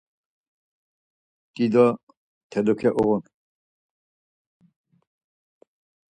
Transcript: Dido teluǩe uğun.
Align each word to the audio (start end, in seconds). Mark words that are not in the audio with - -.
Dido 1.53 1.85
teluǩe 2.49 2.89
uğun. 3.01 3.23